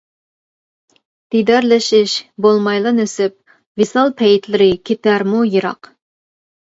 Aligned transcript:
دىدارلىشىش 1.35 2.15
بولمايلا 2.45 2.95
نېسىپ، 3.01 3.37
ۋىسال 3.83 4.15
پەيتلىرى 4.23 4.71
كېتەرمۇ 4.91 5.45
يىراق. 5.51 5.93